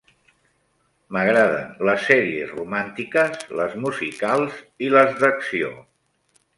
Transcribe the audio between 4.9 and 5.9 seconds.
les d'acció.